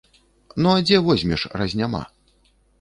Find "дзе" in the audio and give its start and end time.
0.87-1.03